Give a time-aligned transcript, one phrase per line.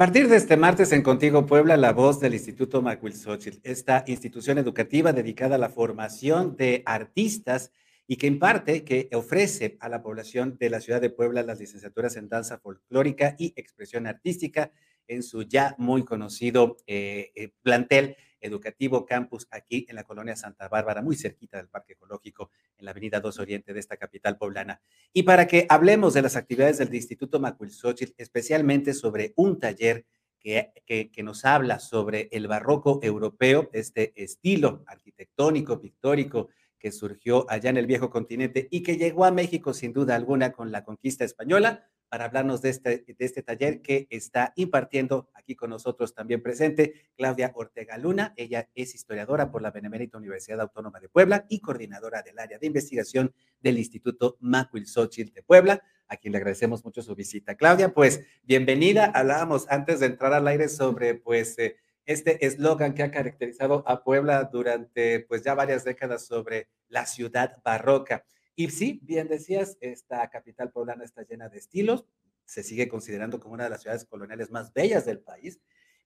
[0.00, 4.56] A partir de este martes en Contigo Puebla, la voz del Instituto Macuilxochitl, esta institución
[4.56, 7.70] educativa dedicada a la formación de artistas
[8.06, 12.16] y que imparte, que ofrece a la población de la ciudad de Puebla las licenciaturas
[12.16, 14.72] en danza folclórica y expresión artística
[15.06, 20.68] en su ya muy conocido eh, eh, plantel educativo campus aquí en la colonia Santa
[20.68, 24.80] Bárbara, muy cerquita del Parque Ecológico, en la avenida 2 Oriente de esta capital poblana.
[25.12, 30.06] Y para que hablemos de las actividades del Instituto Macuilxochitl, especialmente sobre un taller
[30.38, 37.70] que, que, nos habla sobre el barroco europeo, este estilo arquitectónico, pictórico, que surgió allá
[37.70, 41.24] en el viejo continente y que llegó a México sin duda alguna con la conquista
[41.24, 46.42] española, para hablarnos de este, de este taller que está impartiendo aquí con nosotros también
[46.42, 48.34] presente Claudia Ortega Luna.
[48.36, 52.66] Ella es historiadora por la Benemérita Universidad Autónoma de Puebla y coordinadora del área de
[52.66, 57.54] investigación del Instituto Macuilxochitl de Puebla, a quien le agradecemos mucho su visita.
[57.54, 59.12] Claudia, pues bienvenida.
[59.14, 64.02] Hablábamos antes de entrar al aire sobre pues eh, este eslogan que ha caracterizado a
[64.02, 68.24] Puebla durante pues ya varias décadas sobre la ciudad barroca.
[68.60, 72.04] Y sí, bien decías, esta capital poblana está llena de estilos,
[72.44, 75.62] se sigue considerando como una de las ciudades coloniales más bellas del país,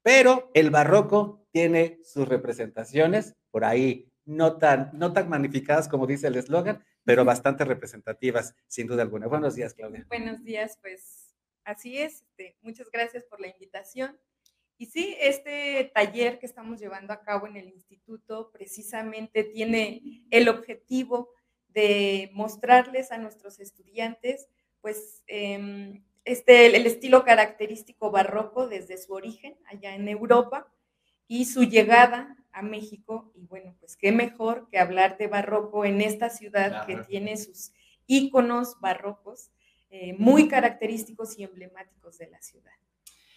[0.00, 6.28] pero el barroco tiene sus representaciones, por ahí no tan, no tan magnificadas como dice
[6.28, 9.26] el eslogan, pero bastante representativas, sin duda alguna.
[9.26, 10.06] Buenos días, Claudia.
[10.08, 12.22] Buenos días, pues así es.
[12.22, 14.18] Este, muchas gracias por la invitación.
[14.78, 20.48] Y sí, este taller que estamos llevando a cabo en el instituto precisamente tiene el
[20.48, 21.28] objetivo
[21.68, 24.48] de mostrarles a nuestros estudiantes,
[24.80, 30.72] pues, em, este, el estilo característico barroco desde su origen allá en Europa
[31.26, 33.32] y su llegada a México.
[33.34, 37.72] Y bueno, pues qué mejor que hablar de barroco en esta ciudad que tiene sus
[38.06, 39.50] íconos barrocos
[39.90, 42.72] eh, muy característicos y emblemáticos de la ciudad.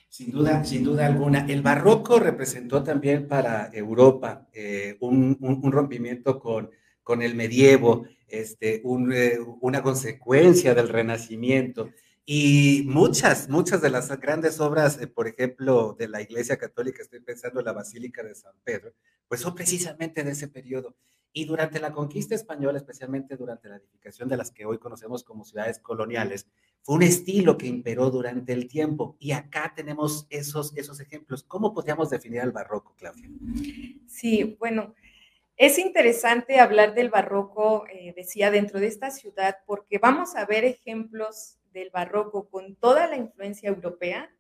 [0.10, 1.46] Sin duda, sin duda alguna.
[1.48, 6.70] El barroco representó también para Europa eh, un, un, rompimiento con,
[7.04, 11.90] con el medievo, este, eh, una consecuencia del renacimiento.
[12.26, 17.20] Y muchas, muchas de las grandes obras, eh, por ejemplo, de la Iglesia Católica, estoy
[17.20, 18.94] pensando en la Basílica de San Pedro,
[19.28, 20.96] pues son precisamente de ese periodo.
[21.34, 25.46] Y durante la conquista española, especialmente durante la edificación de las que hoy conocemos como
[25.46, 26.48] ciudades coloniales,
[26.84, 29.16] fue un estilo que imperó durante el tiempo.
[29.20, 31.44] Y acá tenemos esos, esos ejemplos.
[31.44, 33.30] ¿Cómo podríamos definir al barroco, Claudia?
[34.08, 34.94] Sí, bueno,
[35.62, 40.66] es interesante hablar del barroco, eh, decía, dentro de esta ciudad, porque vamos a ver
[40.66, 44.32] ejemplos del barroco con toda la influencia europea,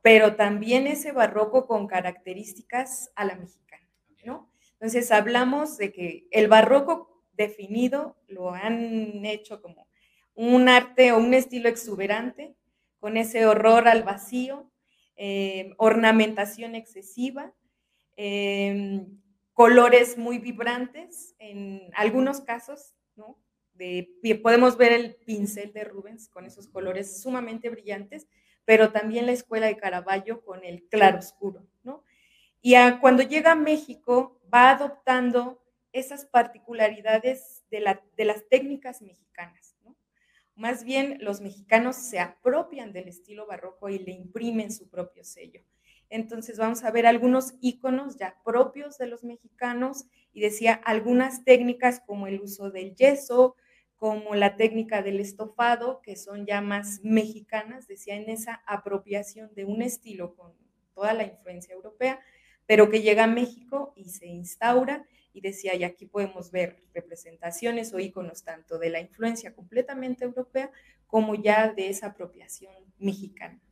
[0.00, 3.86] pero también ese barroco con características a la mexicana,
[4.24, 4.50] ¿no?
[4.72, 9.86] Entonces hablamos de que el barroco definido lo han hecho como
[10.34, 12.54] un arte o un estilo exuberante,
[12.98, 14.70] con ese horror al vacío,
[15.16, 17.52] eh, ornamentación excesiva,
[18.16, 19.04] eh,
[19.62, 23.38] colores muy vibrantes, en algunos casos, ¿no?
[23.74, 24.08] De,
[24.42, 28.26] podemos ver el pincel de Rubens con esos colores sumamente brillantes,
[28.64, 32.02] pero también la escuela de Caravaggio con el claro oscuro, ¿no?
[32.60, 35.62] Y cuando llega a México va adoptando
[35.92, 39.76] esas particularidades de, las técnicas mexicanas.
[40.56, 45.62] Más bien los mexicanos se apropian del estilo barroco y le imprimen su propio sello.
[46.12, 52.00] Entonces vamos a ver algunos iconos ya propios de los mexicanos y decía algunas técnicas
[52.06, 53.56] como el uso del yeso,
[53.96, 59.64] como la técnica del estofado, que son ya más mexicanas, decía en esa apropiación de
[59.64, 60.52] un estilo con
[60.94, 62.20] toda la influencia europea,
[62.66, 67.94] pero que llega a México y se instaura y decía, y aquí podemos ver representaciones
[67.94, 70.70] o iconos tanto de la influencia completamente europea
[71.06, 73.62] como ya de esa apropiación mexicana.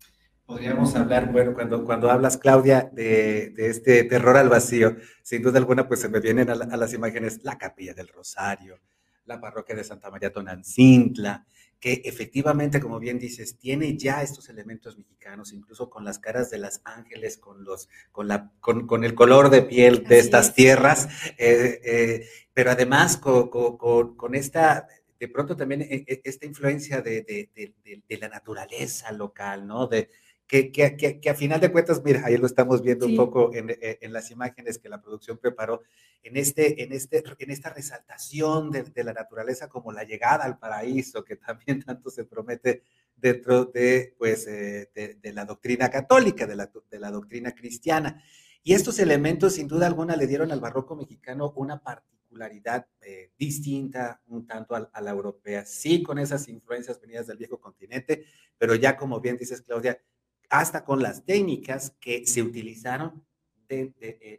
[0.50, 5.58] Podríamos hablar, bueno, cuando, cuando hablas, Claudia, de, de, este terror al vacío, sin duda
[5.58, 8.80] alguna, pues se me vienen a, las imágenes la capilla del Rosario,
[9.26, 11.46] la parroquia de Santa María Tonancintla,
[11.78, 16.58] que efectivamente, como bien dices, tiene ya estos elementos mexicanos, incluso con las caras de
[16.58, 21.08] las ángeles, con, los, con, la, con, con el color de piel de estas tierras,
[21.38, 24.88] eh, eh, pero además con, con, esta,
[25.20, 29.86] de pronto también eh, esta influencia de, de, de, de la naturaleza local, ¿no?
[29.86, 30.10] De,
[30.50, 33.70] que, que, que, a final de cuentas, mira, ahí lo estamos viendo un poco en,
[33.70, 35.82] eh, en, las imágenes que la producción preparó,
[36.24, 40.58] en, este, en, este, en esta resaltación de, de, la naturaleza como la llegada al
[40.58, 42.82] paraíso, que también tanto se promete
[43.14, 48.20] dentro de, pues, eh, de, de, la doctrina católica, de la, de la doctrina cristiana.
[48.64, 54.20] Y estos elementos, sin duda alguna, le dieron al barroco mexicano una particularidad eh, distinta
[54.26, 55.64] un tanto a, la europea.
[55.64, 58.24] Sí, con esas influencias venidas del viejo continente,
[58.58, 60.02] pero ya como bien dices, Claudia,
[60.50, 63.24] hasta con las técnicas que se utilizaron
[63.68, 63.92] de,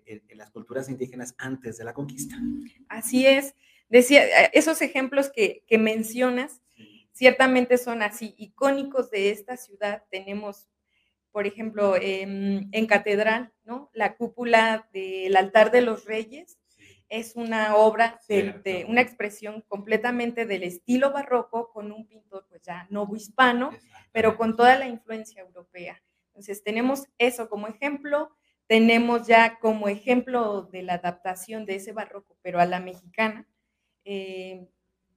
[0.05, 2.35] en las culturas indígenas antes de la conquista.
[2.89, 3.55] Así es.
[3.89, 6.61] Decía, eh, esos ejemplos que, que mencionas
[7.13, 10.03] ciertamente son así icónicos de esta ciudad.
[10.11, 10.67] Tenemos
[11.31, 13.89] por ejemplo, en, catedral, ¿no?
[13.93, 16.57] La cúpula del altar de los reyes
[17.11, 22.87] es una obra de, una expresión completamente del estilo barroco con un pintor pues ya
[22.89, 23.71] novo hispano,
[24.13, 26.01] pero con toda la influencia europea.
[26.27, 28.31] Entonces tenemos eso como ejemplo,
[28.65, 33.45] tenemos ya como ejemplo de la adaptación de ese barroco, pero a la mexicana,
[34.05, 34.69] eh,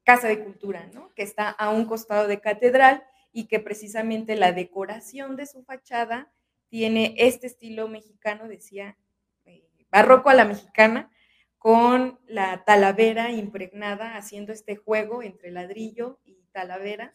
[0.02, 1.14] Casa de Cultura, ¿no?
[1.14, 6.32] Que está a un costado de catedral y que precisamente la decoración de su fachada
[6.68, 8.98] tiene este estilo mexicano, decía,
[9.44, 11.12] eh, barroco a la mexicana,
[11.64, 17.10] con la talavera impregnada, haciendo este juego entre ladrillo y talavera,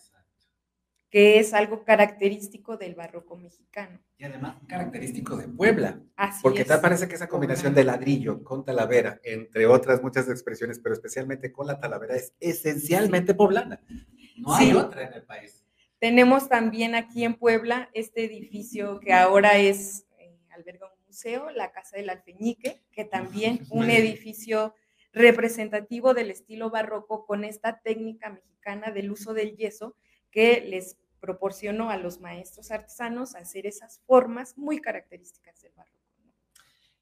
[1.11, 3.99] que es algo característico del barroco mexicano.
[4.17, 6.01] Y además característico de Puebla,
[6.41, 10.95] porque tal parece que esa combinación de ladrillo con talavera, entre otras muchas expresiones, pero
[10.95, 13.79] especialmente con la talavera, es esencialmente poblana.
[14.35, 15.63] No hay otra en el país.
[15.99, 21.71] Tenemos también aquí en Puebla este edificio que ahora es, eh, alberga un museo, la
[21.71, 24.75] Casa del Alfeñique, que también un edificio
[25.11, 29.95] representativo del estilo barroco con esta técnica mexicana del uso del yeso
[30.29, 35.98] que les proporcionó a los maestros artesanos hacer esas formas muy características del barroco.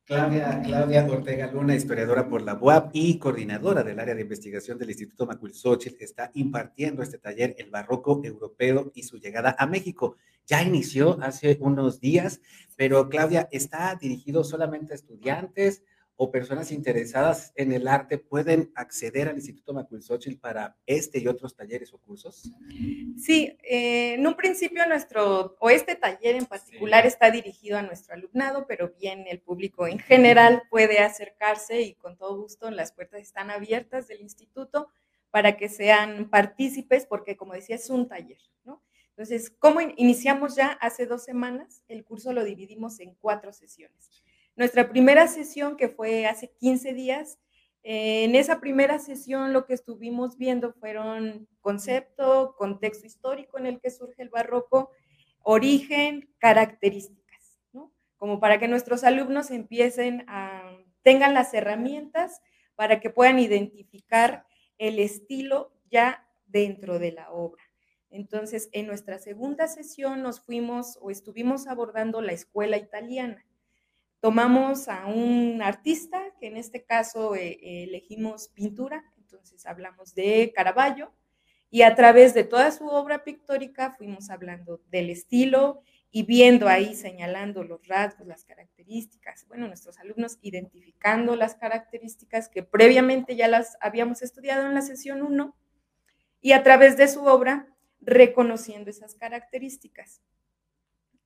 [0.07, 4.92] Claudia, Claudia Ortega Luna, historiadora por la UAP y coordinadora del área de investigación del
[4.92, 10.15] Instituto Macuilxóchitl, está impartiendo este taller, El Barroco Europeo y su llegada a México.
[10.45, 12.39] Ya inició hace unos días,
[12.77, 15.83] pero Claudia, ¿está dirigido solamente a estudiantes
[16.19, 21.56] o personas interesadas en el arte pueden acceder al Instituto Macuilxóchitl para este y otros
[21.56, 22.52] talleres o cursos?
[23.18, 28.16] Sí, eh, en un principio nuestro, o este taller en particular está dirigido a nuestro
[28.16, 33.22] alumnado, pero bien el público en general puede acercarse y con todo gusto las puertas
[33.22, 34.90] están abiertas del instituto
[35.30, 38.81] para que sean partícipes, porque como decía, es un taller, ¿no?
[39.10, 41.84] Entonces, ¿cómo iniciamos ya hace dos semanas?
[41.88, 44.24] El curso lo dividimos en cuatro sesiones.
[44.57, 47.38] Nuestra primera sesión, que fue hace 15 días,
[47.83, 53.80] eh, en esa primera sesión lo que estuvimos viendo fueron concepto, contexto histórico en el
[53.80, 54.89] que surge el barroco,
[55.44, 57.94] origen, características, ¿no?
[58.18, 62.42] Como para que nuestros alumnos empiecen a, tengan las herramientas
[62.74, 64.48] para que puedan identificar
[64.80, 67.62] el estilo ya dentro de la obra.
[68.09, 73.45] Entonces, en nuestra segunda sesión nos fuimos o estuvimos abordando la escuela italiana
[74.19, 81.14] tomamos a un artista, que en este caso eh, elegimos pintura, entonces hablamos de Caravaggio,
[81.69, 85.81] y a través de toda su obra pictórica fuimos hablando del estilo
[86.12, 92.64] y viendo ahí, señalando los rasgos, las características, bueno, nuestros alumnos identificando las características que
[92.64, 95.56] previamente ya las habíamos estudiado en la sesión 1
[96.42, 97.68] y a través de su obra
[98.00, 100.22] reconociendo esas características.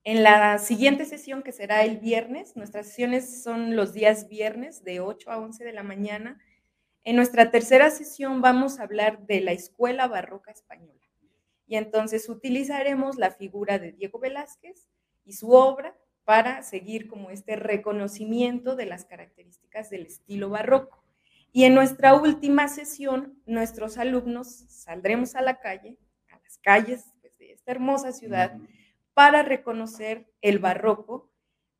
[0.04, 5.00] En la siguiente sesión, que será el viernes, nuestras sesiones son los días viernes de
[5.00, 6.42] 8 a 11 de la mañana.
[7.04, 11.00] En nuestra tercera sesión vamos a hablar de la escuela barroca española.
[11.68, 14.90] Y entonces utilizaremos la figura de Diego Velázquez
[15.24, 21.04] y su obra para seguir como este reconocimiento de las características del estilo barroco.
[21.52, 26.00] Y en nuestra última sesión, nuestros alumnos saldremos a la calle,
[26.32, 28.58] a las calles pues, de esta hermosa ciudad
[29.14, 31.32] para reconocer el barroco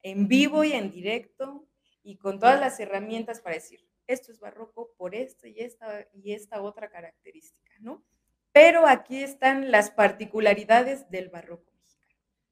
[0.04, 1.68] en vivo y en directo
[2.04, 6.34] y con todas las herramientas para decir, esto es barroco por esto y esta, y
[6.34, 8.04] esta otra característica, ¿no?
[8.52, 11.72] Pero aquí están las particularidades del barroco.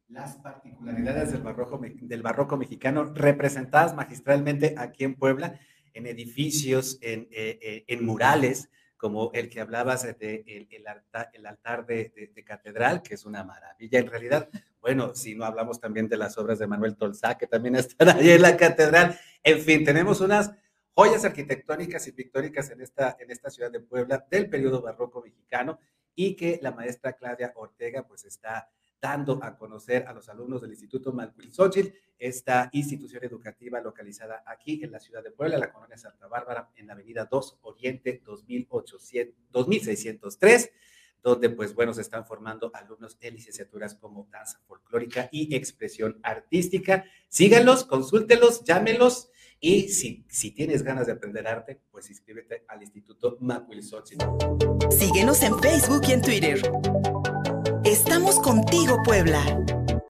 [0.08, 5.60] Las particularidades del barroco, del barroco mexicano representadas magistralmente aquí en Puebla,
[5.94, 13.02] en edificios, en, eh, eh, murales, como el que hablabas de el altar de, catedral,
[13.02, 14.00] que es una maravilla.
[14.00, 14.50] En realidad,
[14.82, 18.32] bueno, si no hablamos también de las obras de Manuel Tolsá, que también están ahí
[18.32, 19.20] en la catedral.
[19.44, 20.52] En fin, tenemos unas
[20.94, 25.80] joyas arquitectónicas y pictóricas en esta, en esta ciudad de Puebla del periodo barroco mexicano
[26.16, 28.70] y que la maestra Claudia Ortega pues está
[29.02, 34.92] dando a conocer a los alumnos del Instituto Malcuilzóchitl, esta institución educativa localizada aquí en
[34.92, 40.72] la ciudad de Puebla, la colonia Santa Bárbara, en la avenida 2 Oriente 2800, 2603.
[41.24, 47.06] Donde pues bueno, se están formando alumnos en licenciaturas como danza folclórica y expresión artística.
[47.28, 53.38] Síganlos, consúltelos, llámelos y si, si tienes ganas de aprender arte, pues inscríbete al Instituto
[53.42, 54.26] Macuilxochitl.
[54.90, 56.62] Síguenos en Facebook y en Twitter.
[57.84, 59.44] Estamos contigo, Puebla.